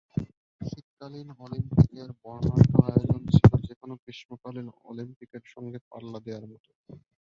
[0.61, 6.69] শীতকালীন অলিম্পিকের বর্ণাঢ্য আয়োজন ছিল যেকোনো গ্রীষ্মকালীন অলিম্পিকের সঙ্গে পাল্লা দেওয়ার মতো।